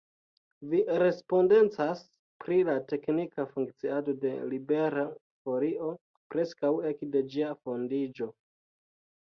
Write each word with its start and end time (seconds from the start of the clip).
Vi 0.69 0.77
respondecas 1.01 2.01
pri 2.45 2.57
la 2.69 2.77
teknika 2.93 3.45
funkciado 3.53 4.17
de 4.25 4.33
Libera 4.55 5.05
Folio 5.43 5.93
preskaŭ 6.35 6.75
ekde 6.95 7.27
ĝia 7.37 7.55
fondiĝo. 7.63 8.35